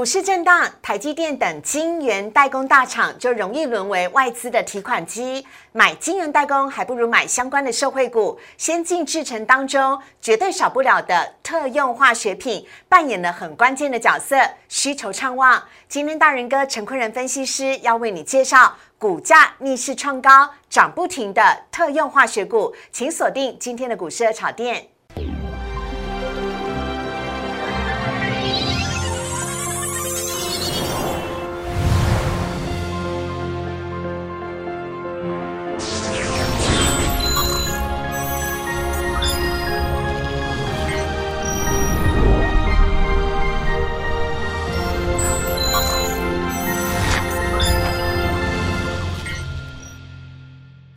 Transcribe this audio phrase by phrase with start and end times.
[0.00, 5.44] 股市震荡，台积电等晶圆代工大厂就容易沦为外资的提款机。
[5.72, 8.38] 买晶圆代工还不如买相关的社会股。
[8.56, 14.36] 先进制程当中绝对少不了的特用化学品，扮演了很关键的角色，
[14.68, 15.60] 需求畅旺。
[15.88, 24.90] 今天大人哥陈坤仁分析师要为你介绍股价逆势创高、涨不停的特用化学股，请锁定今天的股市炒店。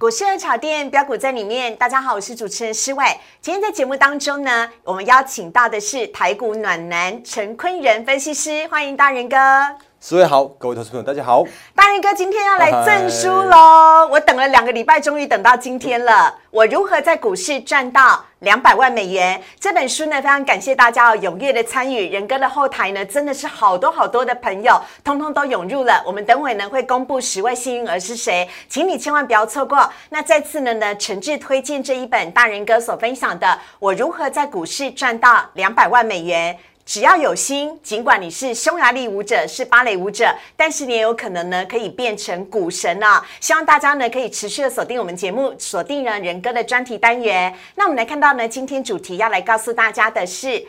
[0.02, 1.76] 股市的炒店标股在里面。
[1.76, 3.06] 大家好，我是主持人施伟。
[3.40, 9.38] 今天在节目当中呢，我们邀请到的是台股暖男陈坤仁分析师，欢迎大仁哥。
[10.04, 11.44] 四位好，各位投资朋友，大家好。
[11.76, 14.08] 大仁哥今天要来证书喽！
[14.10, 16.34] 我等了两个礼拜，终于等到今天了。
[16.50, 19.40] 我如何在股市赚到两百万美元？
[19.60, 22.10] 这本书呢，非常感谢大家踊跃的参与。
[22.10, 26.02] 仁哥的后台呢，真的是好多好多的朋友，通通都涌入了。
[26.04, 29.88] 我们等会呢会公布十位幸运儿是谁，请你千万不要错过。
[30.10, 33.46] 那再次呢呢，诚挚推荐这一本大仁哥所分享的
[33.78, 36.56] 《我如何在股市赚到两百万美元》。
[36.86, 43.26] 只要有心，尽管你是匈牙利舞者，是芭蕾舞者，但是你也有可能呢，可以变成股神啊！
[43.40, 47.54] 希望大家呢可以持续的锁定我们节目，锁定呢仁哥的专题单元。
[47.76, 50.66] 那我们来看到呢，今天主题要来告诉大家的是，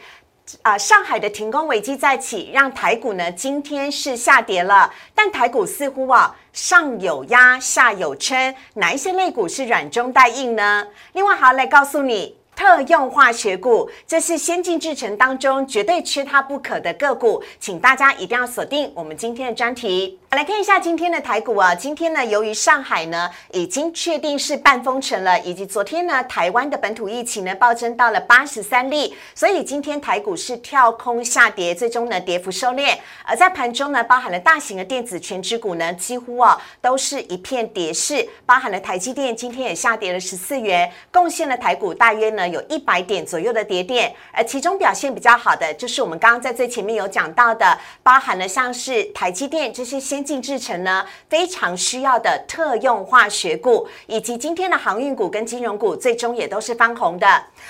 [0.62, 10.86] 啊，上海的停工危机再起，让台股呢今天是下跌了，但台股似乎啊上有压，下有撑，哪一些类股是软中带硬呢？
[11.14, 12.36] 另外还要来告诉你。
[12.54, 20.18] 特用化学股，这是先进制程当中绝对缺它不可的个股，请大家一定要锁定我们今天的专题。
[20.30, 32.96] 来看一下今天的台股啊，今天呢，由于上海呢已经确定是半封城了，以及昨天呢台湾的本土疫情呢暴增到了八十三例，所以今天台股是跳空下跌，最终呢跌幅收敛。
[33.24, 42.41] 而在盘中呢，包含了大型的电子全指股呢，几乎啊都是一片跌势，包含了台积电今天也下跌了十四元，贡献了台股大约呢。
[42.50, 57.26] 有一百点左右的跌点，而其中表现比较好的，就是我们刚刚在最前面有讲到的，包含了像是台积电这些先进制程呢，非常需要的特用化学股，以及今天的航运股跟金融股，最终也都是翻红的。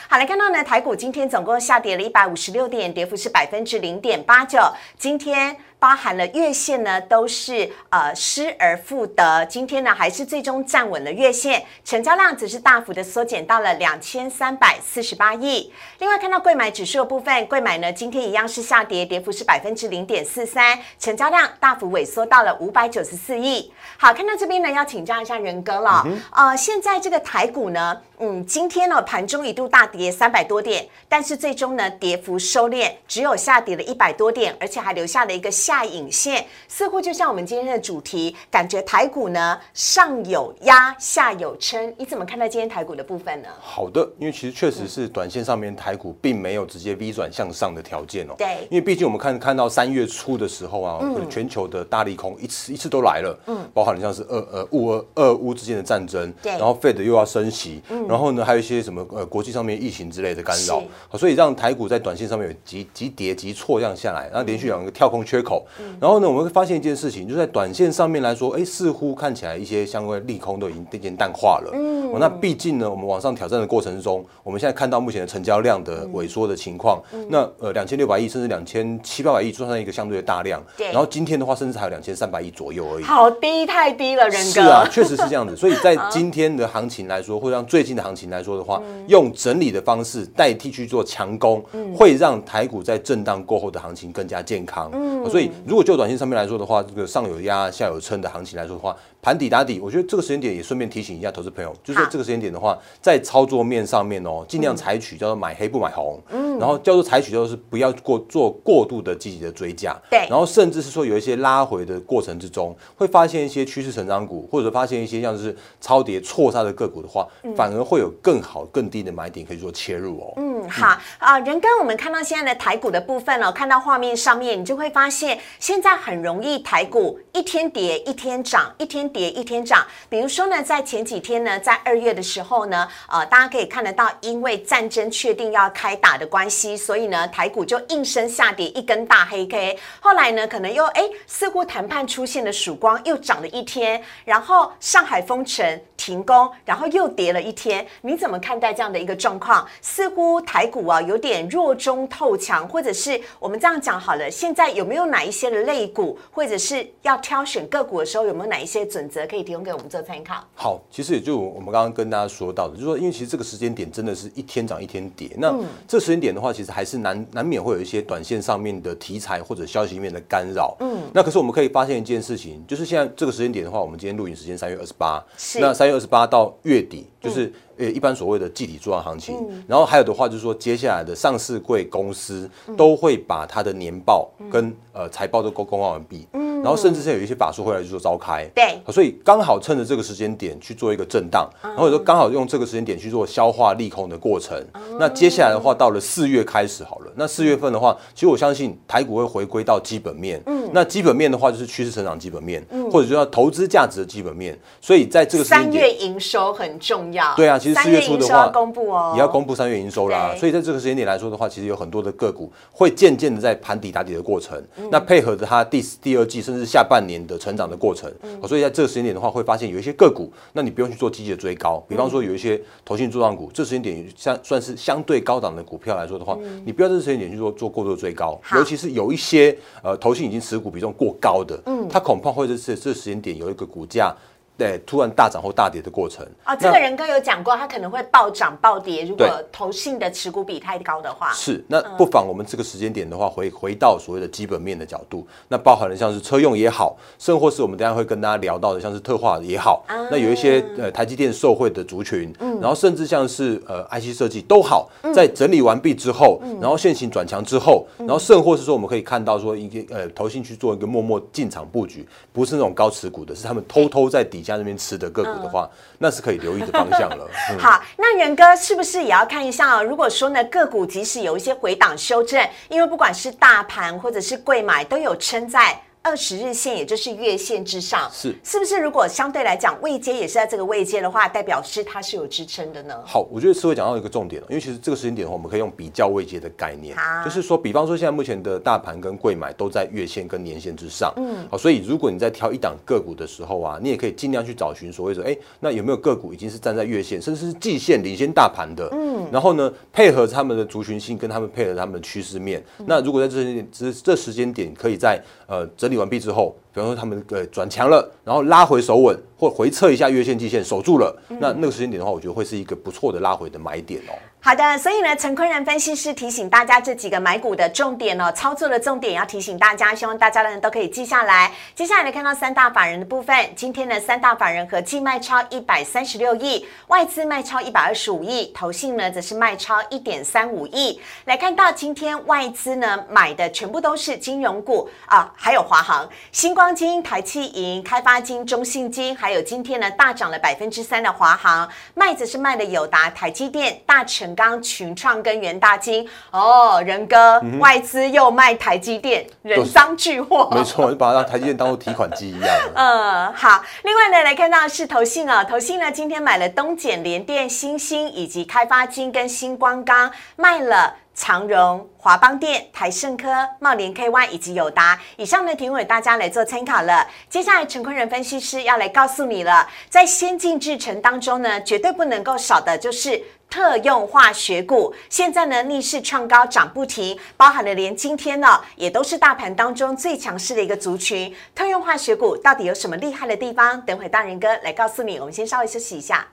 [0.08, 4.60] 好，来看到呢，台股今天总共下跌了一百五十六点，跌幅是百分之零点八九。
[4.98, 5.56] 今天。
[5.82, 9.44] 包含了月线呢，都是呃失而复得。
[9.46, 15.72] 今天呢，还是最终站稳了月线，成交量只是大幅的缩减到了两千三百四十八亿。
[15.98, 23.72] 另外看到贵买指数的部分，贵买呢今天一样是下跌，跌幅是百分之零点四三，成交量大幅萎缩到了五百九十四亿。
[23.96, 26.06] 好，看到这边呢，要请教一下仁哥了。
[26.30, 35.71] 呃，现在这个台股呢，嗯，今天呢盘中一度大跌三百多点，但是最终呢跌幅收敛，只有下跌了一百多点，而且还留下了一个下。
[35.72, 41.94] 下影线似乎就像我们今天的主题，感觉台股呢上有压，下有撑。
[41.96, 43.48] 你怎么看待今天台股的部分呢？
[43.58, 48.34] 好的，因为其实确实是短线上面台股并没有直接 V 转向上的条件哦。
[48.36, 51.00] 对，因为毕竟我们看看到三月初的时候啊，
[51.30, 60.82] 全球的大利空一次一次都来了，嗯，包含像是俄呃乌俄俄乌之间的战争，对，然后 Fed 又要升息，嗯，然后呢还有一些什么呃国际上面疫情之类的干扰，
[61.16, 65.61] 所以让台股在短线上面有急急跌急错这样下来，然后连续两个跳空缺口。
[66.00, 71.70] 然后呢，我们会发现一件事情，就在短线上面来说，哎，似乎看起来一些相关利空都已经渐渐淡化了。
[71.74, 80.62] 嗯，那毕竟呢，我们往上挑战的过程之中，我们现在看到目前的成交量的萎缩的情况，那呃，两千六百亿甚至两千七八百亿，算上一个相对的大量。
[80.76, 80.86] 对。
[80.88, 83.04] 然后今天的话，甚至还有两千三百亿左右而已。
[83.04, 84.52] 好低，太低了，人哥。
[84.52, 85.56] 是啊，确实是这样子。
[85.56, 91.64] 所以在今天的行情来说，或者让最近的行情来说的话，用整理的方式代替去做强攻，
[91.96, 94.90] 会让台股在震荡过后的行情更加健康。
[94.92, 95.28] 嗯。
[95.30, 117.26] 所以如果就短线上面来说的话，这个上有压下有撑的行情来说的话，盘底打底，我觉得这个时间点也顺便提醒一下投资朋友，就是说这个时间点的话，在操作面上面哦，尽量采取叫做买黑不买红，嗯，然后叫做采取就是不要过做过度的积极的追加，对，然后甚至是说有一些拉回的过程之中，会发现一些趋势成长股，或者发现一些像是超跌错杀的个股的话，
[117.56, 120.32] 反而会有更好更低的买点可以做切入哦。
[120.36, 120.98] 嗯，好。
[121.18, 129.86] 啊，人跟我们看到现在的台股的部分哦，看到画面上面，你就会发现现在很容易台股一天跌一天涨，一天跌一天涨。
[130.08, 139.78] 比如说呢，在前几天呢，在二月的时候呢，呃，大家可以看得到，因为战争确定要开打的关系，所以呢，台股就应声下跌一根大黑 K。
[140.00, 147.86] 后来呢，可能又哎，似乎谈判出现了曙光，又涨了一天，然后上海封城停工，然后又跌了一天。
[148.02, 149.66] 你怎么看待这样的一个状况？
[149.80, 160.42] 似乎台股啊有点弱中透强，或者是我们这样讲好了，现在有没有哪一些的类股，或者是要挑选个股的时候，有没有哪一些准则可以提供给我们做参考？
[160.54, 165.30] 好，其实也就我们刚刚跟大家说到的，就是说，因为其实这个时间点真的是一天涨一天跌。
[165.38, 165.54] 那
[165.86, 170.76] 这时间点的话，其实还是难难免会有一些短线上面的题材或者消息面的干扰。
[170.80, 175.24] 嗯，那可是我们可以发现一件事情，就是现在这个时间点的话，我们今天录影时间三月二十八，
[175.60, 177.52] 那三月二十八到月底就是。
[177.78, 179.34] 呃，一般所谓的集体作案行情，
[179.66, 194.62] 然后还有的话就是说，接下来的上市柜公司都会把它的年报跟呃财报都公公告完毕，然后甚至是有一些法术会来去做召开，对，所以刚好趁着这个时间点去做一个震荡，然后说刚好用这个时间点去做消化利空的过程。
[195.00, 210.34] 那接下来的话，到了四月开始好了，那四月份的话，其实我相信台股会回归到基本面，嗯，那基本面的话就是趋势成长基本面，或者说投资价值的基本面，所以在这个三月营收很重要，对啊，其实四月初的话，公布哦，也要公布三月营收啦。
[210.36, 214.62] 所以在这个时间点来说的话，其实有很多的个股会渐渐的在盘底打底的过程。
[214.90, 218.12] 那配合着它第第二季甚至下半年的成长的过程，
[218.46, 221.82] 所以在这个时间点的话，会发现有一些个股，那你不用去做积极的追高。
[221.88, 228.40] 比方说有一些投信做账股，这时间点相算是相对高档的股票来说的话，你不要在这时间点去做做过度的追高。
[228.54, 234.14] 尤其是有一些呃投信已经持股比重过高的，嗯，它恐怕会在这这时间点有一个股价。
[234.62, 239.04] 对，突然大涨或大跌的过程啊，这个人哥有讲过，他可能会暴涨暴跌。
[239.04, 264.51] 如果投信的持股比太高的话，是那不妨我们这个时间点的话，回回到所谓的基本面的角度，那包含了像是车用也好，甚或是我们等下会跟大家聊到的，像是特化也好，那有一些呃台积电受惠的族群，嗯然后甚至像是呃 IC 设计都好，在整理完毕之后，然后现行转强之后，然后甚或是说我们可以看到说一个呃投信去做一个默默进场布局，不是那种高持股的，是他们偷偷在底下。
[264.56, 265.68] 那边吃的个股的话，
[265.98, 267.28] 那是可以留意的方向了。
[267.58, 269.82] 好，那元哥是不是也要看一下？
[269.82, 275.80] 如果说呢，个股即使有一些回档修正，因为不管是大盘或者是贵买，都有撑在。
[276.02, 278.80] 二十日线，也就是月线之上，是是不是？
[278.80, 282.94] 如果相对来讲，位阶也是在这个位阶的话，代表是它是有支撑的呢？
[283.06, 305.22] 好，我觉得是会讲到一个重点因为其实这个时间点的话，我们可以用比较位阶的概念，就是说，比方说现在目前的大盘跟贵买都在月线跟年线之上，嗯，好，所以如果你在挑一档个股的时候啊，你也可以尽量去找寻所谓的，哎，那有没有个股已经是站在月线，甚至是季线领先大盘的，嗯，然后呢，配合他们的族群性，跟他们配合他们的趋势面，那如果在这些这这时间点，可以在
[305.52, 306.56] 呃整理完毕之后。
[306.72, 314.12] 比方说他们呃转强了，然后拉回手稳，或回撤一下月线、季线守住了，那那个时间点的话，我觉得会是一个不错的拉回的买点哦。
[314.44, 321.52] 好的，所以呢，陈坤仁分析师提醒大家这几个买股的重点哦，操作的重点要提醒大家，希望大家呢都可以记下来。
[321.76, 331.00] 接下来看到三大法人的部分，今天呢三大法人合计卖超一百三十六亿，外资卖超一百二十五亿，投信呢则是卖超一点三五亿。
[331.26, 344.32] 来看到今天外资呢买的全部都是金融股啊，还有华航、星光金、台气银、开发金、中信金，还有今天呢大涨了百分之三的华航，卖子是卖的友达、台积电、大成。
[344.36, 350.48] 钢群创跟元大金哦，仁哥外资又卖台积电，人赃俱获。
[350.52, 352.48] 没错，就把它台积电当做提款机一样。
[352.76, 353.62] 嗯，好。
[353.82, 363.28] 另外呢，来看到是投信啊，投信呢今天买了东碱联电、新兴以及开发金跟星光钢，卖了长荣、华邦电、台盛科、
[363.60, 364.98] 茂联 KY 以及友达。
[365.16, 367.06] 以上呢提供大家来做参考了。
[367.28, 373.22] 接下来陈坤仁分析师要来告诉你了，在先进制程当中呢，绝对不能够少的就是。
[373.52, 381.36] 特用化学股现在呢逆势创高涨不停，包含了连今天呢也都是大盘当中最强势的一个族群。
[381.54, 383.78] 特用化学股到底有什么厉害的地方？
[383.82, 385.18] 等会大人哥来告诉你。
[385.18, 386.26] 我们先稍微休息一下，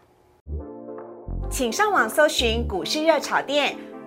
[1.51, 3.75] 请上网搜寻股市热炒店，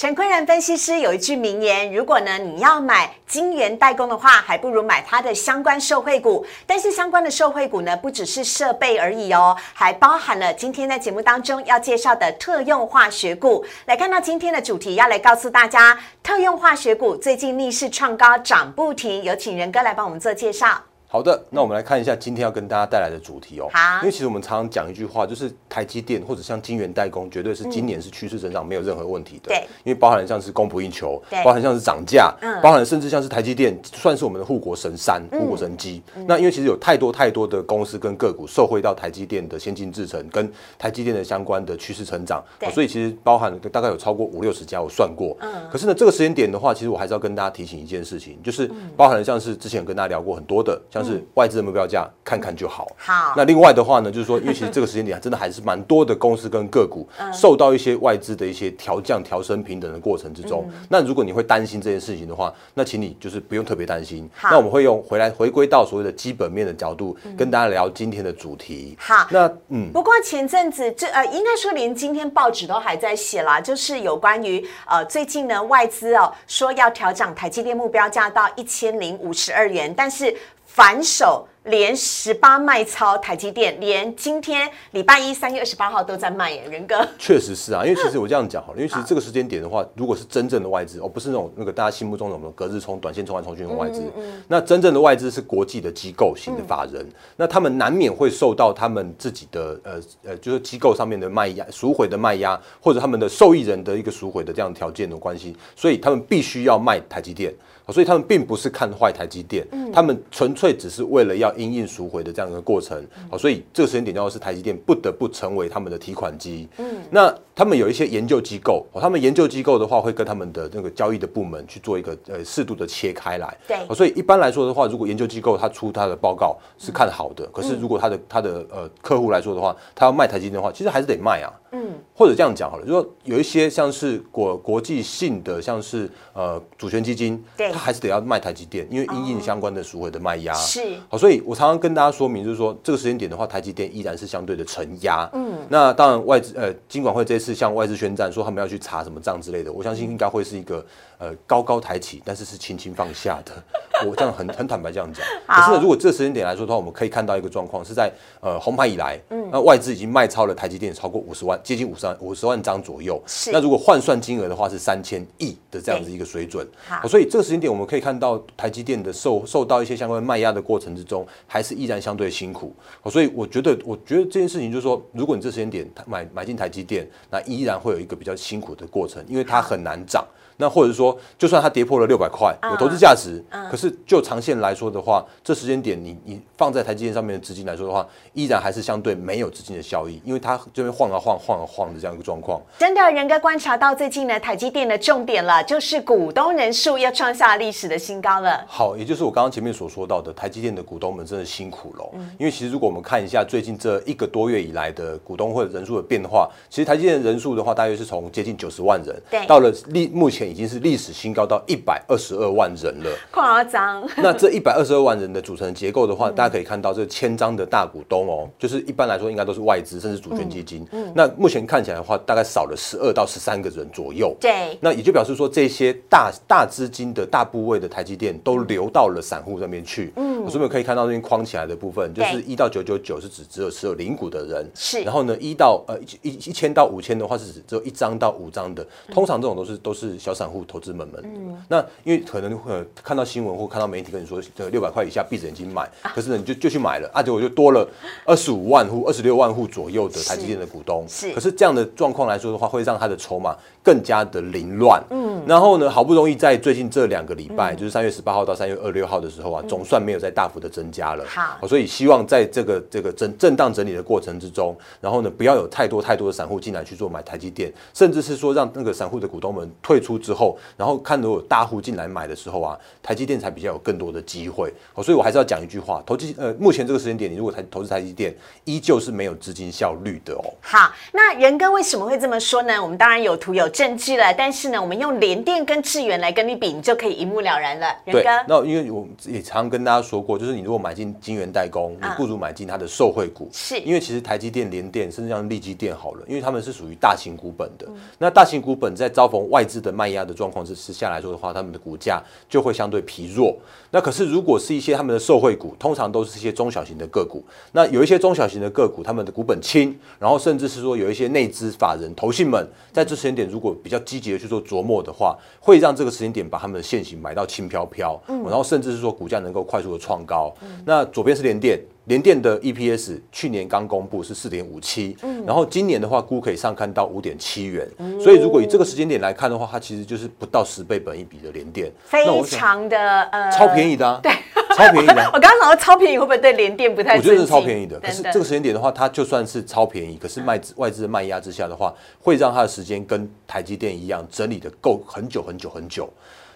[0.00, 6.42] 陈坤仁分析师有一句名言：如果呢你要买金源代工的话，还不如买它的相关受惠股。
[6.66, 13.62] 但是相关的受惠股呢，不只是设备而已哦，还包含了今天在节目当中要介绍的特用化学股。
[13.84, 19.22] 来看到今天的主题，要来告诉大家，特用化学股最近逆势创高，涨不停。
[19.22, 20.80] 有请仁哥来帮我们做介绍。
[21.12, 23.66] 好的，那我们来看一下今天要跟大家带来的主题哦。
[23.72, 23.98] 好。
[23.98, 29.48] 因为其实我们常常讲一句话，就是台积电或者像晶圆代工，绝对是今年是趋势成长，没有任何问题的。
[29.48, 36.00] 对，因为包含了像是供不应求对，包含像是涨价嗯，包含甚至像是台积电，算是我们的护国神山、护国神机。
[36.28, 40.48] 那因为其实有太多太多的公司跟个股受惠到台积电的先进制程跟
[40.78, 42.40] 台积电的相关的趋势成长
[42.72, 45.36] 所以其实包含了大概有超过五六十家，我算过。
[45.40, 45.68] 嗯。
[45.72, 52.88] 可是呢，这个时间点的话，其实我还是要跟大家提醒一件事情，就是包含了像是之前有跟大家聊过很多的，像是外资的目标价，看看就好。
[52.96, 60.64] 好，那另外的话呢，就是说，因为其实这个时间点真的还是蛮多的公司跟个股嗯受到一些外资的一些调降、调升平等的过程之中。
[60.68, 64.28] 嗯那如果你会担心这件事情的话，那请你就是不用特别担心。
[64.34, 68.96] 好那我们会用回来回归到所谓的基本面的角度，跟大家聊今天的主题。
[68.98, 80.34] 好那嗯，不过前阵子这呃，应该说连今天报纸都还在写啦，就是有关于呃最近呢外资哦说要调涨台积电目标价到一千零五十二元，但是
[80.72, 87.06] 反手连十八卖超台积电，连今天礼拜一三月二十八号都在卖耶，仁哥。
[87.18, 94.00] 确实是啊，因为其实我这样讲好了，因为其实这个时间点的话，如果是真正的外资，而、不是那种那个大家心目中的那种隔日冲、短线冲来冲去的外资，
[94.46, 97.04] 那真正的外资是国际的机构型的法人，
[97.36, 107.52] 那他们难免会受到他们自己的呃呃，就是机构上面的卖压、赎回的卖压，或者他们的受益人的一个赎回的这样条件的关系，所以他们必须要卖台积电。
[107.92, 113.04] 所以他们并不是看坏台积电，他们纯粹只是为了要因应赎回的这样一个过程。
[113.30, 116.68] 好，所以这个时间点要是台积电不得不成为他们的提款机。
[116.78, 123.56] 嗯，那他们有一些研究机构，哦，他们研究机构的话会跟他们的那个交易的部门去做一个呃适度的切开来。
[123.66, 131.52] 对哦所以一般来说的话，如果研究机构他出他的报告是看好的，可是如果他的他的呃客户来说的话，他要卖台积电的话，其实还是得卖啊。
[131.72, 140.52] 嗯，或者这样讲好了，就说有一些像是国国际性的，像是呃主权基金，对它还是得要卖台积电，因为因应相关的赎回的卖压。
[140.54, 145.28] 是好，所以我常常跟大家说明，就是说这个时间点的话，台积电依然是相对的承压。
[145.32, 150.84] 嗯，那当然外资呃金管会这次向外资宣战，说他们要去查什么账之类的，我相信应该会是一个
[151.20, 153.52] 呃高高抬起，但是是轻轻放下的。
[154.08, 155.22] 我这样很很坦白这样讲。
[155.46, 158.10] 可是呢，如果这个时间点来说的话，我们可以看到一个状况是在
[158.40, 163.22] 呃红盘以来，嗯，那外资已经卖超了台积电超过五十万，接近五十万五十万张左右。
[163.26, 166.66] 是那如果换算金额的话是三千亿的这样子一个水准。
[166.88, 172.74] 好所以这个时间点我们可以看到台积电的受受到一些相关卖压的过程之中，还是依然相对辛苦。
[173.02, 180.26] 好所以我觉得，我觉得这件事情就是说，如果你这时间点买买进台积电，那依然会有一个比较辛苦的过程，因为它很难涨。
[180.60, 192.60] 那或者说，就算它跌破了六百块，有投资价值，可是就长线来说的话，这时间点你你放在台积电上面的资金来说的话，依然还是相对没有资金的效益，因为它这边晃啊晃、晃啊晃的这样一个状况。
[192.78, 198.62] 真的，仁哥观察到最近呢，台积电的重点了，就是股东人数又创下历史的新高了。
[198.68, 202.10] 好，也就是我刚刚前面所说到的，台积电的股东们真的辛苦了。
[202.38, 213.10] 因为其实如果我们看一下最近这一个多月以来的股东会人数的变化，其实台积电的人数的话，大约是从接近九十万人，对到了历目前已经是历史新高到一百二十二万人了。
[213.30, 220.86] 夸张， 那这一百二十二万人的组成结构的话，大家可以看到这千张的大股东哦，就是一般来说应该都是外资甚至主权基金。
[221.14, 224.34] 那目前看起来的话，大概少了十二到十三个人左右。
[224.40, 230.12] 对，那也就表示说，这些大大资金的大部位的台积电都流到了散户那边去。
[230.16, 241.22] 嗯，所以我们可以看到这边框起来的部分，就是一到九九九是指只有持有零股的人，是然后呢，一到呃一一一千到五千的话是指只有一张到五张的，嗯通常这种都是都是小散户投资们们。
[241.68, 247.86] 那因为可能会、呃、看到新闻或看到媒体跟你说，这六百块以下闭着眼睛买，可是呢你就就去买了，啊结果就多了
[248.24, 251.04] 二十五万户、二十六万户左右的台积电的股东。
[251.06, 255.02] 是可是这样的状况来说的话，会让他的筹码更加的凌乱。
[255.10, 261.24] 嗯，然后呢，好不容易在最近这两个礼嗯拜，就是三月十八号到三月二六号的时候啊，总算没有再大幅的增加了。
[261.26, 274.72] 好所以希望在这个这个震震荡整理的过程之中，然后呢，不要有太多太多的散户进来去做买台积电，甚至是说让那个散户的股东们退出之后，然后看如果大户进来买的时候啊，台积电才比较有更多的机会。
[274.94, 278.34] 哦，所以我还是要讲一句话，投机呃，目前这个时间点，你如果台投资台积电，
[278.64, 280.44] 依旧是没有资金效率的哦。
[280.60, 282.80] 好，那仁哥为什么会这么说呢？
[282.82, 287.86] 我们当然有图有证据了，但是呢，我们用联电跟智源来跟你比，你就可以一目了然了。
[288.04, 297.86] 仁对哥，，那因为我也常跟大家说过，就是你如果买进晶圆代工，你不如买进它的受惠股，是因为其实台积电、联电，甚至像力积电好了，因为他们是属于大型股本的。
[298.18, 303.56] 那大型股本在遭逢外资的卖压的状况之之下来说的话，他们的股价就会相对疲弱。
[303.90, 307.44] 那可是如果是一些他们的受惠股，通常都是一些中小型的个股。
[307.72, 320.54] 那有一些中小型的个股，他们的股本轻，然后甚至是说有一些内资法人、投信们在这时间点如果比较积极的去做琢磨的话，会让这个时间点把他们的现行买到轻飘飘，然后甚至是说股价能够快速的创高。
[320.84, 321.80] 那左边是联电。
[322.06, 325.16] 联电的 EPS 去年刚公布是四点五七，
[325.46, 327.88] 然后今年的话估可以上看到五点七元，
[328.20, 334.32] 所以如果以这个时间点来看的话，它其实就是不到十倍本一比的联电，非常的呃超便宜的， 对，
[334.76, 335.14] 超便宜的。
[335.32, 337.16] 我刚刚讲到超便宜，会不会对联电不太？
[337.16, 338.00] 我觉得是超便宜的。
[338.00, 346.08] 可是这个时间点的话，它就算是超便宜，可是卖资外资的卖压之下的话，会让它的时间跟台积电一样整理的够很久很久很久。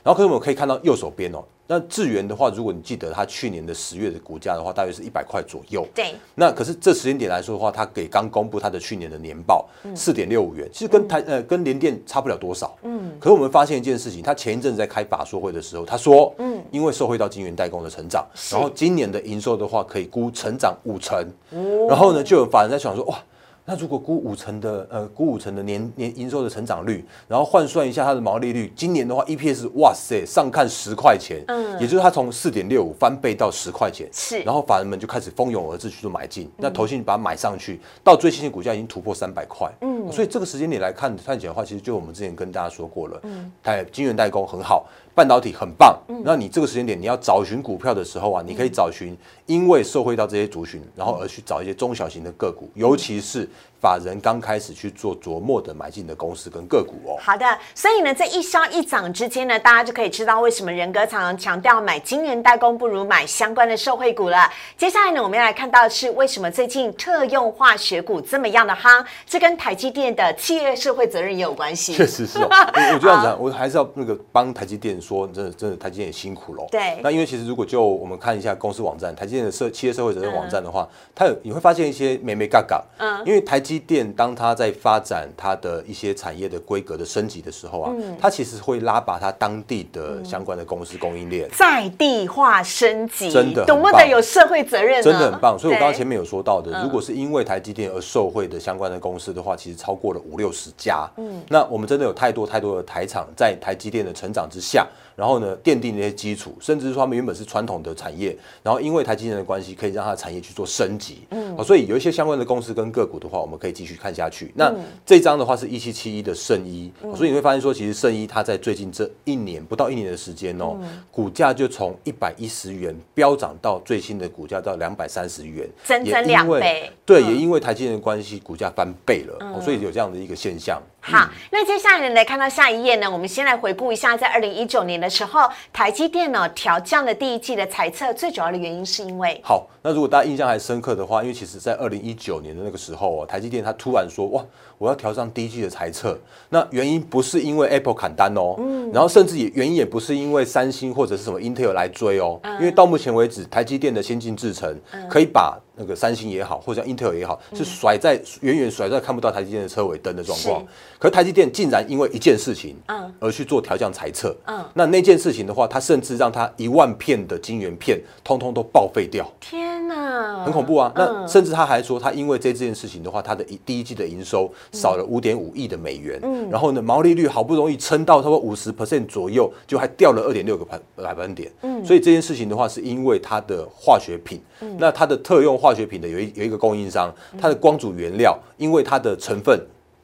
[0.05, 1.43] 然后可是我们可以看到右手边哦。
[1.67, 5.89] 那智源的话，如果你记得它去年的十月的股价的话，大约是一百块左右。
[5.95, 6.15] 对。
[6.35, 12.77] 那可是这时间点来说的话，它给刚公布它的去年的年报，四点六五元，其实跟台呃跟联电差不了多少。
[12.83, 13.11] 嗯。
[13.19, 21.19] 可是我们发现一件事情，它前一阵子在开法说会的时候，他说，嗯，因为受惠到晶圆代工的成长，然后今年的营收的话可以估成长五成。
[21.53, 21.87] 哦。
[21.89, 23.19] 然后呢，就有法人在想说，哇。
[23.67, 44.87] 那如果估五成的呃估五成的年年营收的成长率，然后换算一下它的毛利率，今年的话 EPS 哇塞上看十块钱，嗯，也就是它从四点六五翻倍到十块钱，是，然后法人们就开始蜂拥而至去做买进，那投信把它买上去，到最新的股价已经突破三百块，嗯，所以这个时间点来看看起来的话，其实就我们之前跟大家说过了，嗯，它晶圆代工很好。
[45.15, 49.17] 半导体很棒，那你这个时间点你要找寻股票的时候啊，你可以找寻
[49.47, 53.49] 因为受惠到这些族群，然后而去找一些中小型的个股，尤其是
[53.85, 57.21] 法人刚开始去做琢磨的买进的公司跟个股哦。
[57.21, 64.51] 好的，所以呢，在一消一涨之间呢，大家就可以知道为什么人哥常常强调买晶圆代工不如买相关的受惠股了。
[64.79, 71.93] 接下来呢，我们要来看到的是为什么最近特用化学股这么样的夯，这跟台积电的企业社会责任也有关系。
[71.93, 74.95] 确实是，我我这样子， 我还是要那个帮台积电。
[75.05, 76.65] 说真的，真的，台积电也辛苦了。
[76.71, 76.99] 对。
[77.03, 82.83] 那因为其实如果就我们看一下公司网站，台积电的社企业社会责任网站的话，它有你会发现一些美美嘎嘎。
[82.99, 83.23] 嗯。
[83.27, 95.59] 因为台积电当它在发展它的一些产业的规格的升级的时候啊，它其实会拉拔它当地的相关的公司供应链，在地化升级，真的懂不得有社会责任，真的很棒。
[95.59, 101.09] 所以我刚刚前面有说到的，如果是因为台积电而受惠的相关的公司的话，其实超过了五六十家。
[101.17, 101.43] 嗯。
[101.49, 104.87] 那我们真的有太多太多的台厂在台积电的成长之下。
[105.17, 111.21] 然后呢，奠定那些基础，甚至是说他们原本是传统的产业，然后因为台积电的关系，可以让它的产业去做升级。
[111.31, 114.53] 嗯，所以有一些相关的公司跟个股的话，我们可以继续看下去。
[114.55, 114.71] 那
[115.07, 120.77] 这张的话是一七七一的圣衣，所以你会发现说，其实圣衣它在最近这一年不到一年的时间哦，
[121.11, 126.91] 股价就从一百一十元飙涨到最新的股价到两百三十元，整整两倍。
[127.07, 130.83] 对，也因为台积电的关系，股价翻倍了，所以有这样的一个现象。
[131.07, 144.43] 好，那接下来来看到下一页呢，我们先来回顾一下，在二零一九年的时候，台积电呢调降了第一季的财测，最主要的原因是因为好，那如果大家印象还深刻的话，因为其实在二零一九年的那个时候哦，台积电它突然说哇，
[144.85, 146.19] 我要调上第一季的财测，
[146.51, 160.63] 那原因不是因为 Apple 砍单哦，嗯，然后甚至也原因也不是因为三星或者是什么 Intel 来追哦，因为到目前为止，台积电的先进制程可以把那个三星也好，或者 Intel 也好，是甩在远远甩在看不到台积电的车尾灯的状况。
[160.99, 169.27] 可台积电竟然因为一件事情，嗯，而去做调降裁测，嗯，那那件事情的话，它甚至让它一万片的晶圆片通通都报废掉。
[169.41, 170.93] 天哪，很恐怖啊！
[170.95, 189.59] 那甚至他还说，他因为这件事情的话，他的第一季的营收少了五点五亿的美元，嗯，然后呢，毛利率好不容易撑到差不多五十 percent 左右，就还掉了二点六个百百分点，嗯，所以这件事情的话，是因为它的化学品，嗯，那它的特用化学品的有一有一个供应商，它的光阻原料，因为它的成分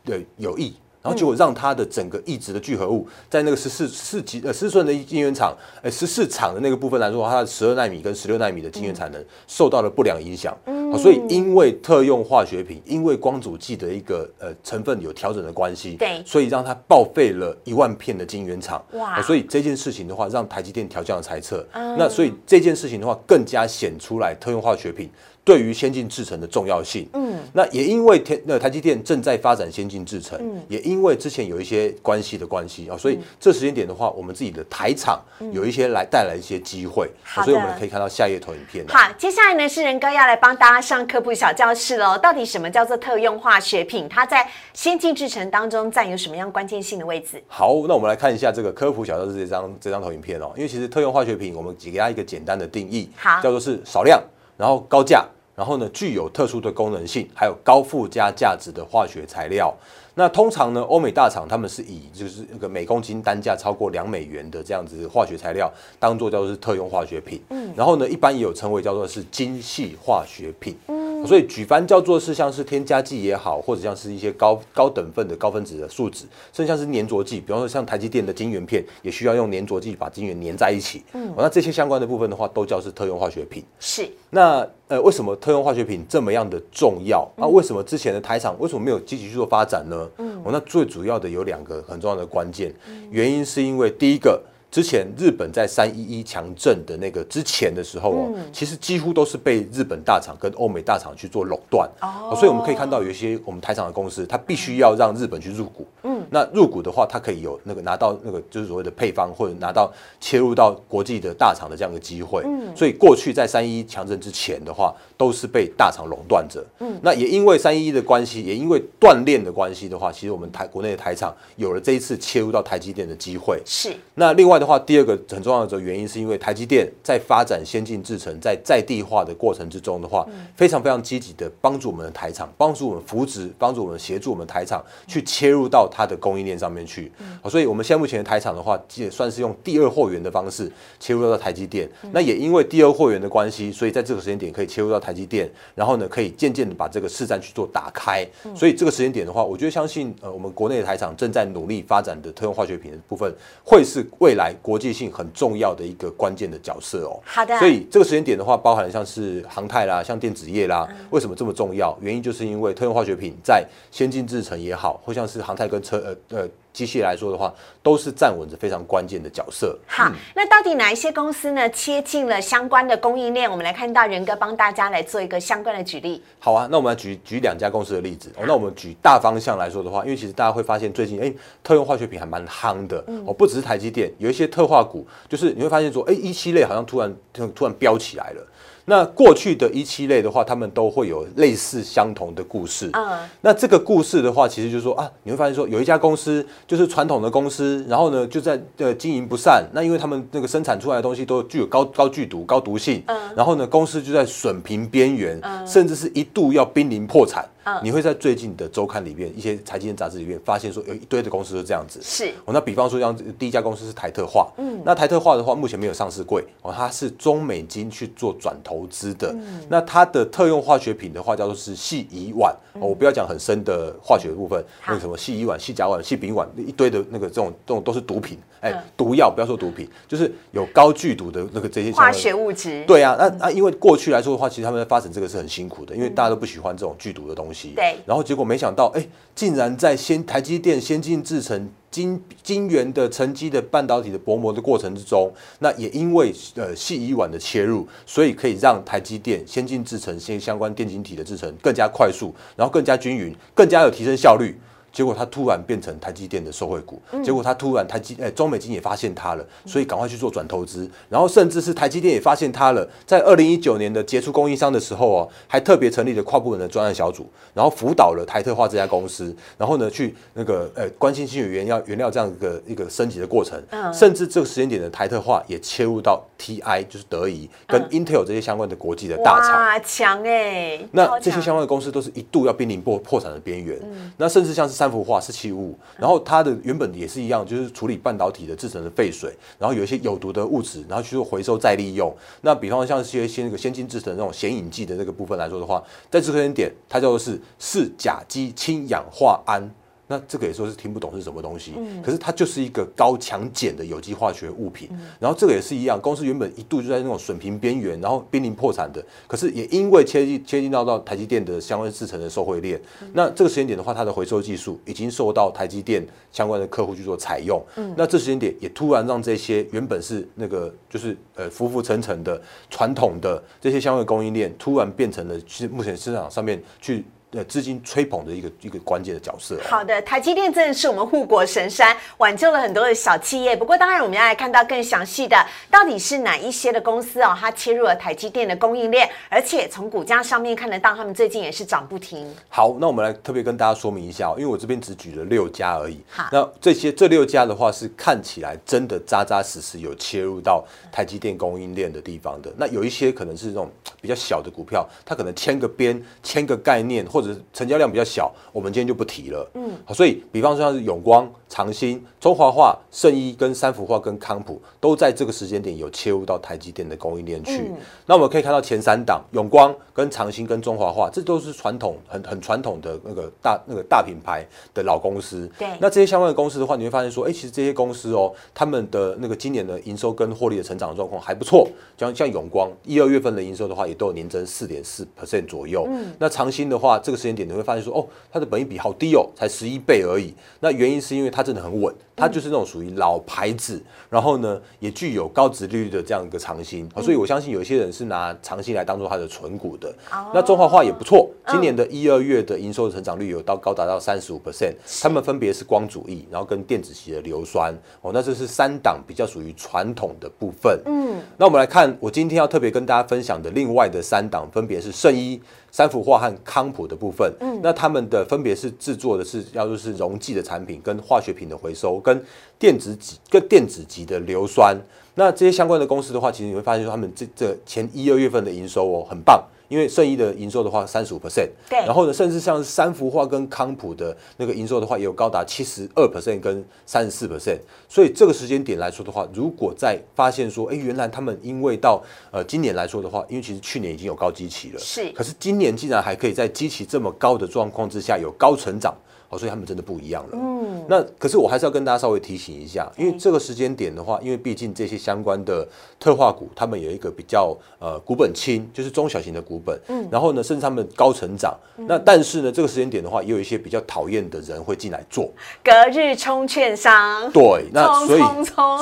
[0.05, 0.75] 对有益。
[1.03, 10.57] 然后结果让它的整个异质的聚合物在那个十四四级呃十四寸的晶圆厂，呃十四厂的那个部分来说，它的十二纳米跟十六纳米的晶圆产能受到了不良影响。
[10.67, 18.85] 嗯，所以因为特用化学品，因为光阻剂的一个呃成分有调整的关系，对，所以让它报废了一万片的晶圆厂。
[18.93, 21.67] 哇，所以这件事情的话，让台积电调降了猜测。
[21.73, 25.11] 那所以这件事情的话，更加显出来特用化学品。
[25.43, 35.20] 对于先进制程的重要性，嗯，那也因为天那台积电正在发展先进制程，嗯，也因为之前有一些关系的关系啊，所以这时间点的话，我们自己的台厂
[35.53, 38.85] 有一些来带来一些机会，好所以我们可以看到下一页投影片。
[38.88, 42.16] 好，接下来呢是仁哥要来帮大家上科普小教室喽。
[42.16, 44.09] 到底什么叫做特用化学品？
[44.09, 47.42] 它在先进制程当中占有什么样关键性的位置？
[47.48, 50.53] 好，那我们来看一下这个科普小教室这张这张投影片哦。
[50.57, 54.22] 因为其实特用化学品，我们只给它一个简单的定义，好，叫做是少量，
[54.57, 55.26] 然后高价。
[55.57, 59.74] 然后呢具有特殊的功能性，还有高附加价值的化学材料。
[60.20, 67.40] 那通常呢，欧美大厂他们是以就是那个每公斤单价超过两美元的这样子化学材料，当做叫做是特用化学品。
[67.48, 70.76] 嗯，然后呢，一般也有称为叫做是精细化学品。
[70.88, 81.02] 嗯，所以举凡叫做是像是添加剂也好，或者像是一些高高等分的高分子的树脂，甚至像是粘着剂，比方说像台积电的晶圆片，也需要用粘着剂把晶圆粘在一起。
[81.14, 83.64] 嗯，那这些相关的部分的话，都叫是特用化学品。
[83.78, 84.06] 是。
[84.28, 87.26] 那呃，为什么特用化学品这么样的重要？
[87.37, 90.11] 那为什么之前的台厂为什么没有积极去做发展呢？
[90.18, 92.74] 嗯，那最主要的有两个很重要的关键
[93.11, 94.42] 原因，是因为第一个。
[94.70, 101.90] 之前日本在三一一强震的那个之前的时候哦，其实几乎都是被日本大厂跟欧美大厂去做垄断。
[102.00, 124.60] 哦，所以我们可以看到有一些我们台厂的公司，它必须要让日本去入股，嗯，那入股的话，它可以有那个拿到那个就是所谓的配方或者拿到切入到国际的大厂的这样的机会，嗯，所以过去在三一一强震之前的话，都是被大厂垄断着，嗯，那也因为三一一的关系，也因为锻炼的关系的话，其实我们台国内的台厂有了这一次切入到台积电的机会，是，那另外。
[124.61, 137.11] 的话，第二个很重要的原因是因为台积电在发展先进制程，在在地化的过程之中的话，非常非常积极的帮助我们的台厂，帮助我们扶植，帮助我们协助我们台厂去切入到它的供应链上面去。
[137.49, 141.88] 所以，我们现在目前的台厂的话，也算是用第二货源的方式切入到台积电。
[142.12, 148.27] 那也因为第二货源的关系，所以在这个时间点可以切入到台积电，然后呢，可以渐渐的把这个市占去做打开。
[148.55, 153.33] 所以这个时间点的话，我觉得相信呃，我们国内的台厂正在努力发展的特用化学品的部分，
[153.64, 154.50] 会是未来。
[154.63, 157.21] 国际性很重要的一个关键的角色哦。
[157.25, 157.59] 好的。
[157.59, 161.97] 所以这个时间点的话，包含像是航太啦，像电子业啦，为什么这么重要？
[162.01, 166.49] 原因就是因为特用化学品在先进制程也好，或像是航太跟车呃呃。
[166.81, 169.79] 机械来说的话，都是站稳着非常关键的角色。
[169.87, 173.51] 好，那到底哪一些公司呢切进了相关的供应链？
[173.51, 176.23] 我们来看到仁哥帮大家来做一个相关的举例。
[176.38, 178.31] 好啊，那我们来举举两家公司的例子。
[178.37, 181.31] 哦，那我们举大方向来说的话，因为其实大家会发现最近哎，
[181.62, 183.05] 特用化学品还蛮夯的。
[183.27, 187.14] 哦，不只是台积电，有一些特化股，就是你会发现说，哎，一期类好像突然
[187.55, 188.47] 突然飙起来了。
[188.90, 192.90] 那过去的一期类的话，他们都会有类似相同的故事。
[192.92, 199.64] 嗯，那这个故事的话，其实就是说啊，你会发现说，有一家公司就是传统的公司，然后呢就在呃经营不善。
[199.72, 203.00] 那因为他们那个生产出来的东西都具有高高剧毒、高毒性。
[203.07, 207.48] 嗯，然后呢公司就在损平边缘，甚至是一度要濒临破产。
[207.83, 212.01] 你会在最近的周刊里面、一些财经杂志里面发现说，有一堆的公司是这样子。
[212.03, 212.33] 是。
[212.44, 216.44] 哦，那比方说像第一家公司是台特化，嗯，那台特化的话，目前没有上市柜。
[216.62, 219.35] 哦，它是中美金去做转投资的。
[219.68, 222.53] 那它的特用化学品的话，叫做是细乙烷。
[222.75, 232.85] 我不要讲很深的化学的部分，那个什么细乙烷、细甲烷、细丙烷，一堆的那个这种这种都是毒品，哎，毒药不要说毒品，就是有高剧毒的那个这些化学物质。
[232.87, 237.50] 对啊，那那因为过去来说的话，其实他们在发展这个是很辛苦的，因为大家都不喜欢这种剧毒的东西。
[237.75, 254.57] 对，然后结果没想到，哎，竟然在先台积电先进制程晶晶圆的沉积的半导体的薄膜的过程之中，那也因为呃细乙烷的切入，所以可以让台积电先进制程先相关电晶体的制程更加快速，然后更加均匀，更加有提升效率。
[254.92, 267.24] 结果它突然变成台积电的受惠股，结果它突然台积哎中美金也发现它了，所以赶快去做转投资，然后甚至是台积电也发现它了，在二零一九年的杰出供应商的时候哦，还特别成立了跨部门的专案小组，
[267.55, 273.62] 然后辅导了台特化这家公司，然后呢去那个呃关心新原料原料这样一个一个升级的过程，
[273.94, 283.79] 甚至这个时间点的台特化也切入到 TI 就是德仪跟 Intel 这些相关的国际的大厂，哇强哎，那这些相关的公司都是一度要濒临破破产的边缘，
[284.16, 284.80] 那甚至像是。
[284.81, 292.11] 三幅画是气物，然后它的原本也是一样，就是处理半导体的制成的废水，然后有一些有毒的物质，然后去做回收再利用。
[292.40, 299.69] 那比方像一些先那个先进制成那种显影剂的那个部分来说的话，在这个点，它叫做是四甲基氢氧化铵。
[300.11, 301.73] 那这个也说是听不懂是什么东西，
[302.05, 304.90] 可是它就是一个高强碱的有机化学物品。
[305.20, 312.81] 然后这个也是一样，公司原本一度就在那种损平边缘，然后濒临破产的，可是也因为切进切进到到台积电的相关制成的受惠链，
[313.12, 317.64] 那这个时间点的话，它的回收技术已经受到台积电相关的客户去做采用。
[317.96, 325.37] 那这时间点也突然让这些原本是那个就是呃浮浮沉沉的传统的这些相关供应链，突然变成了
[325.70, 327.05] 目前市场上面去。
[327.33, 329.61] 呃资金吹捧的一个一个关键的角色、哦。
[329.69, 333.57] 好的，台积电真的是我们护国神山，挽救了很多的小企业。
[333.57, 335.37] 不过，当然我们要来看到更详细的，
[335.71, 342.29] 到底是哪一些的公司哦，它切入了台积电的供应链，而且从股价上面看得到，他们最近也是涨不停。
[342.49, 346.01] 好，那我们来特别跟大家说明一下、哦，因为我这边只举了六家而已。
[346.11, 352.53] 好那这些这六家的话是看起来真的扎扎实实有切入到台积电供应链的地方的。
[352.57, 359.50] 那有一些可能是这种比较小的股票，它可能签个边、签个概念，或者成交量比较小，我们今天就不提了。
[359.54, 367.71] 嗯，好，所以比方说像是永光、长兴、中华化、圣一跟三幅化跟康普都在这个时间点有切入到台积电的供应链去。
[368.07, 375.51] 那我们可以看到前三档永光跟长兴跟中华化，这都是传统很很传统的那个大那个大品牌的老公司。
[375.59, 381.69] 对那这些相关的公司的话，你会发现说，哎、其实这些公司哦，他们的那个今年的营收跟获利的成长状况还不错。
[381.99, 385.85] 像像永光一二月份的营收的话，也都有年增四点四 percent 左右。
[385.91, 390.33] 嗯，那长兴的话，这个时间点你会发现说，哦，它的本益比好低哦，才十一倍而已。
[390.61, 396.88] 那原因是因为它他真的很稳，它就是那种属于老牌子，然后呢，也具有高值利率的这样一个长兴。
[396.94, 399.92] 哦所以我相信有一些人是拿长兴来当做它的存股的。
[400.35, 410.80] 那中华化也不错，今年的一二月的营收的成长率有到高达到三十五 percent，他们分别是光主义，然后跟电子系的硫酸哦，那这是三档比较属于传统的部分。
[410.87, 417.33] 嗯，那我们来看，我今天要特别跟大家分享的另外的三档，分别是圣一、三幅画和康普的部分。
[417.40, 422.10] 嗯，那他们的分别是制作的是要就是溶剂的产品，跟化学品的回收，跟
[422.59, 424.77] 电子级跟电子级的硫酸。
[425.16, 437.59] 那这些相关的公司的话，其实你会发现说，他们这这前一二月份的营收哦很棒，因为圣一的营收的话三十五 percent，对然后呢，甚至像三氟化跟康普的那个营收的话，也有高达七十二 percent 跟三十四 percent。
[437.88, 448.94] 所以这个时间点来说的话，如果再发现说，哎，原来他们因为到呃今年来说的话，因为其实去年已经有高基期了，是可是今年竟然还可以在基期这么高的状况之下有高成长。
[449.31, 450.31] 哦，所以他们真的不一样了。
[450.33, 455.66] 嗯，那可是我还是要跟大家稍微提醒一下，因为这个时间点的话，因为毕竟这些相关的
[456.01, 461.57] 特化股，他们有一个比较呃股本轻，就是中小型的股本，嗯，然后呢，甚至他们高成长。
[461.77, 465.31] 那但是呢，这个时间点的话，也有一些比较讨厌的人会进来做。
[465.62, 468.23] 隔日冲券商，对，那所以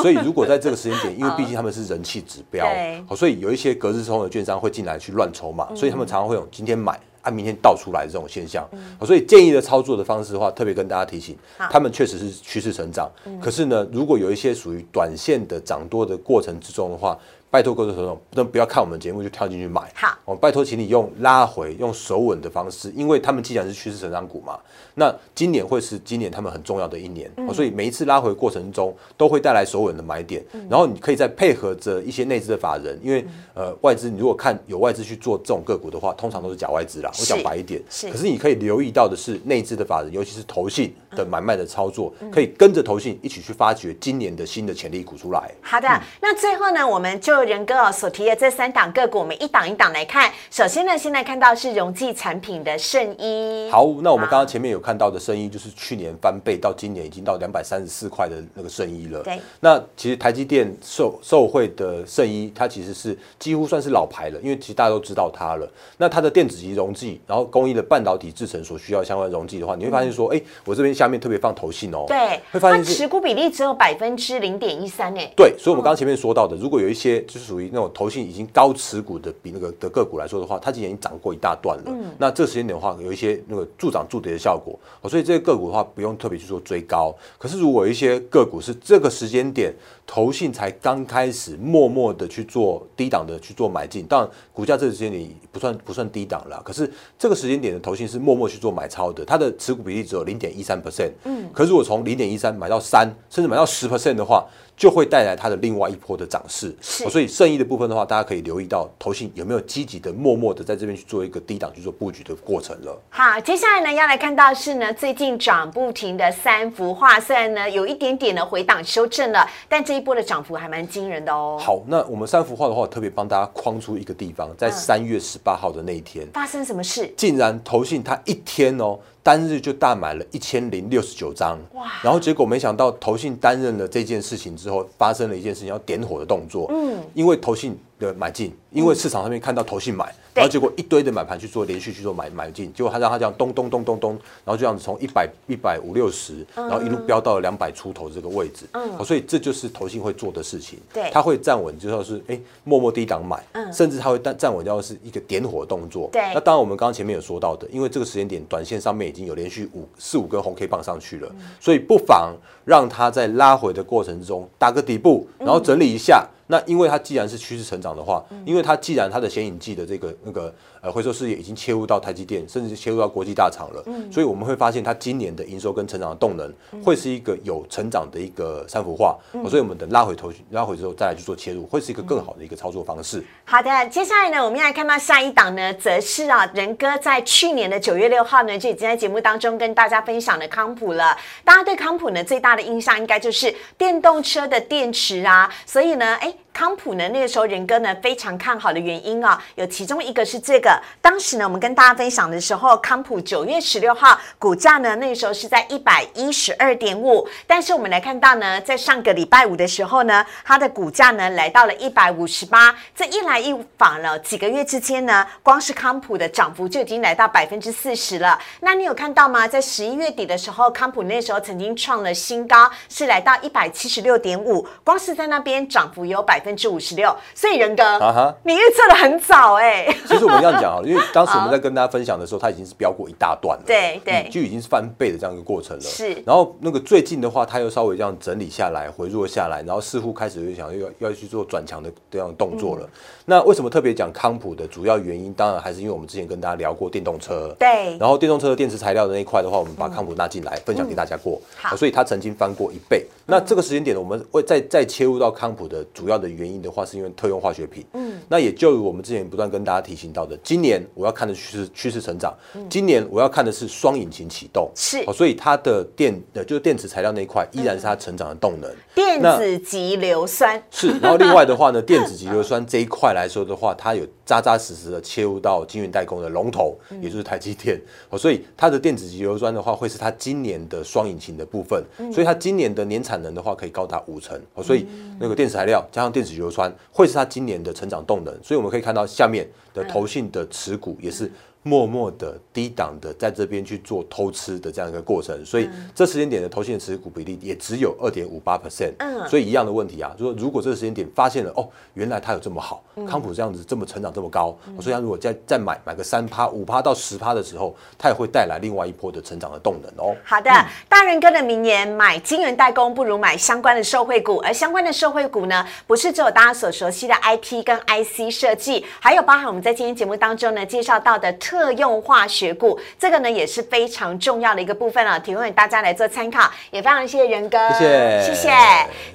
[0.03, 2.67] 所以如果在这个时间点，因为 毕竟他们是人气指标
[3.15, 6.99] 所以有一些隔日冲的券商会进来去乱筹码，所以他们常常会有今天买。
[7.29, 8.67] 按明天倒出来的这种现象，
[8.99, 11.37] 好所以建议的操作的方式的话，特别跟大家提醒，
[11.71, 17.19] 他们确实是趋势成长，可是呢，如果有一些属于短线的涨多的过程之中的话，
[17.51, 20.15] 拜托各位投众，不能不要看我们节目就跳进去买，好。
[20.27, 24.59] 我拜托，请你用拉回、用手稳的方式，因为他们既然是趋势成长股嘛，
[24.95, 38.11] 那今年会是今年他们很重要的一年，哦所以每一次拉回过程中都会带来手稳的买点，然后你可以再配合着一些内资的法人，因为呃外资你如果看有外资去做这种个股的话，通常都是假外资啦，我讲白一点，是。
[38.11, 45.51] 可是你可以留意到的是内资的法人，尤其是投信的买卖的操作，可以跟着投信一起去发掘今年的新的潜力股出来。
[45.63, 45.89] 好的，
[46.21, 50.31] 那最后呢，我们就仁哥哦所提的这三档个股，我们一档一档来看。
[50.51, 59.22] 首先呢，现在看到是溶剂产品的圣衣，好，那我们刚刚前面有看到的圣衣，就是去年翻倍到今年已经到两百三十四块的那个圣衣了。
[59.22, 65.70] 对，那其实台积电受受惠的圣衣，它其实是几乎算是老牌了，因为其实大家都知道它了。
[65.96, 81.85] 那它的电子级溶剂，然后供应的半导体制成所需要相关的溶剂的话，你会发现说，哎、我这边下面特别放投信哦，对，会发现持股比例只有百分之零点一三哎，对，所以我们刚刚前面说到的，如果有一些就是属于那种投信已经高持股的比那个的个股来说的话，它今年已经涨过一大段了。
[81.87, 87.14] 嗯那这个时间点的话，有一些那个助涨助跌的效果，哦所以这些个股的话不用特别去做追高。
[87.38, 89.73] 可是如果有一些个股是这个时间点
[90.07, 101.11] 投信才刚开始默默的去做低档的去做买进，当然股价这个时间点不算不算低档了，可是这个时间点的投信是默默去做买超的，它的持股比例只有零点一三 percent。
[101.25, 104.47] 嗯，可是如果从零点一三买到三，甚至买到十 percent 的话，
[104.79, 106.75] 就会带来它的另外一波的涨势。
[106.81, 112.97] 是哦所以剩余的部分的话，大家可以留意到投信有没有积极的、默默的在这边去做一个低档去做布局的过程了。
[113.11, 127.12] 好，接下来呢要来看到是呢最近涨不停的三幅画，虽然呢有一点点的回档修正了，但这一波的涨幅还蛮惊人的哦。，好，那我们三幅画的话，我特别帮大家框出一个地方，在三月十八号的那一天，发生什么事？
[127.17, 131.87] 竟然投信它一天哦，单日就大买了一千零六十九张，哇！
[132.03, 144.13] 然后结果没想到投信担任了这件事情之后，发生了一件事情要点火的动作，嗯，因为投信的买进，因为市场上面看到投信买，然后结果一堆的买盘去做连续去做买买进，结果他让他这样咚咚咚咚咚，
[144.45, 156.23] 然后就这样子从一百一百五六十，然后一路飙到了两百出头这个位置，嗯，所以这就是投信会做的事情，对，他会站稳，就说是哎默默低档买，嗯，甚至他会站站稳，叫是一个点火动作，对。
[156.35, 161.31] 那当然我们刚刚前面有说到的，因为这个时间点短线上面已经有连续五四五根红 K 棒上去了，
[161.61, 162.35] 所以不妨
[162.65, 166.27] 让它在拉回的过程中打个底部，然后整理一下。
[166.49, 179.17] 那因为它既然是趋势成长的话，因为它既然它的显影剂的这个那个呃回收事业已经切入到台积电，甚至切入到国际大厂了，所以我们会发现它今年的营收跟成长的动能会是一个有成长的一个三幅画，
[179.49, 183.25] 所以我们等拉回头拉回之后再来去做切入，会是一个更好的一个操作方式。
[183.45, 191.17] 好的，接下来呢，我们要来看到下一档呢，则是啊仁哥在去年的九月六号呢就已经在节目当中跟大家分享了康普了。
[191.45, 196.35] 大家对康普呢最大的印象应该就是电动车的电池啊，所以呢，哎。
[196.51, 200.68] 康普呢，那个时候仁哥呢非常看好的原因啊，有其中一个是这个。
[201.01, 207.27] 当时呢，我们跟大家分享的时候，康普九月十六号股价呢，那时候是在一百一十二点五。
[207.47, 212.75] 但是我们来看到呢，在上个礼拜五的时候呢，它的股价呢来到了一百五十八。
[212.95, 218.39] 这一来一往了几个月之间呢，光是康普的涨幅就已经来到百分之四十了。
[218.61, 219.47] 那你有看到吗？
[219.47, 224.67] 在十一月底的时候，康普那时候曾经创了新高，是来到一百七十六点五。
[224.83, 226.49] 光是在那边涨幅有百分。
[226.59, 229.87] 之五十六，所以仁哥，啊，你预测的很早哎。
[230.09, 235.83] 其实我们这样讲啊， 因为当时我们在跟大家分享的时候，它已经是飙过一大段了，对对，就已经是翻倍的这样一个过程了。
[235.83, 242.88] 是，然后那个最近的话，它又稍微这样整理下来，回落下来，然后似乎开始又想要要去做转强的这样动作了。
[243.25, 253.07] 那为什么特别讲康普的主要原因，当然还是因为我们之前跟大家聊过电动车，对，然后电动车的电池材料的那一块的话，我们把康普纳进来分享给大家过，好，所以它曾经翻过一倍。
[253.27, 257.85] 那这个时间点呢，我们会再再切入到康普的主要的原因的话，是因为特用化学品。
[257.92, 262.35] 嗯，那也就如我们之前不断跟大家提醒到的，今年我要看的趋势趋势成长，
[262.71, 268.75] 今年我要看的是双引擎启动，是，所以它的电呃就是电池材料那一块依然是它成长的动能。
[268.95, 277.79] 电子级硫酸是，然后另外的话呢， 电子级硫酸这一块来说的话，它有扎扎实实的切入到晶圆代工的龙头，也就是台积电。
[278.09, 284.41] 哦，所以它的电子级硫酸的话，会是它今年的双引擎的部分，所以它今年的年产能的话可以高达五成。
[284.55, 284.87] 哦，所以
[285.21, 288.35] 那个电子材料加上电子硫酸，会是它今年的成长动能。
[288.43, 289.47] 所以我们可以看到下面
[289.79, 291.31] 的投信的持股也是。
[291.62, 310.16] 默默的低档的在这边去做偷吃的这样一个过程，所以这时间点的投信的持股比例也只有二点五八 percent，嗯，所以一样的问题啊，就说如果这个时间点发现了哦，原来它有这么好，康普这样子这么成长这么高，所以它如果再再买买个三趴五趴到十趴的时候，它也会带来另外一波的成长的动能哦。
[310.25, 310.51] 好的，
[310.88, 328.51] 大人哥的名言：买金元代工不如买相关的受惠股，而相关的受惠股呢，不是只有大家所熟悉的 IP 跟 IC 设计，还有包含我们在今天节目当中呢介绍到的特用化学股，这个呢也是非常重要的一个部分了，提供给大家来做参考，也非常谢谢仁哥，谢谢，谢谢。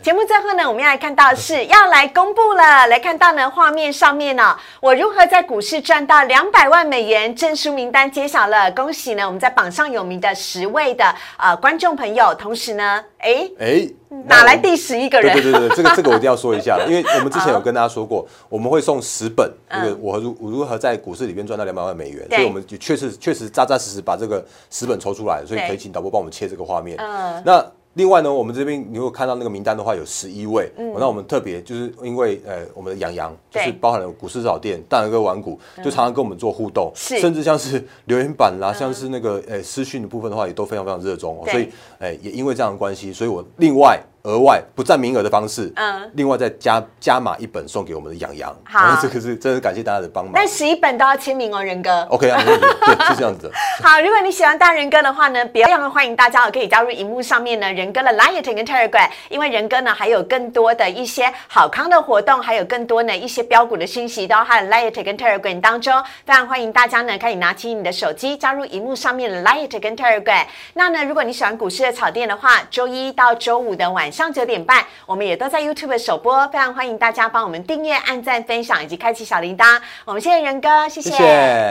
[0.01, 14.02] 节目最后呢，我们要来看到是要来公布了，来看到呢画面上面呢，我如何在股市赚到两百万美元，证书名单揭晓了，恭喜呢我们在榜上有名的十位的呃观众朋友，同时呢，哎哎。
[14.25, 15.33] 哪来第十一个人？
[15.33, 26.97] 对对对对，这个这个我一定要说一下了， 因为我们之前有跟大家说过，我们会送十本那个我如如何在股市里面赚到两百万美元，所以我们就确实确实扎扎实实把这个十本抽出来，所以可以请导播帮我们切这个画面。
[26.97, 27.65] 嗯，那。
[27.95, 30.71] 另外呢，我们这边如果看到那个名单的话，有十一位。
[30.77, 41.43] 嗯，那我们特别就是因为呃，我们的杨洋就是包含了股市早店、大仁哥玩股，就常常跟我们做互动，甚至像是留言板啦，像是那个呃私讯的部分的话，也都非常非常热衷。
[41.45, 44.01] 所以，哎，也因为这样的关系，所以我另外。
[44.23, 50.31] 额外不占名额的方式，嗯，另外再加加码一本送给我们的养羊，好，这个是真的感谢大家的帮忙。
[50.33, 52.03] 那十一本都要签名哦，仁哥。
[52.03, 52.55] OK 啊，对，
[53.07, 53.51] 是这样子。
[53.83, 70.45] 好，如果你喜欢大仁哥的话呢，别样欢迎大家可以加入荧幕上面呢仁哥的 Line 跟 Telegram，因为仁哥呢还有更多的一些好康的活动，还有更多呢一些标股的信息，都他的 Line 跟 Telegram 当中，非常欢迎大家呢可以拿起你的手机加入荧幕上面的 Line 跟 Telegram。
[70.75, 74.85] 那呢，如果你喜欢股市的草甸的话，周一到周五的晚上九点半。
[75.05, 79.81] 我们也都在 YouTube 首播，非常欢迎大家帮我们订阅、按赞、分享以及开启小铃铛。
[80.05, 81.11] 我们谢谢仁哥，谢谢，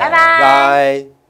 [0.01, 1.22] 拜拜。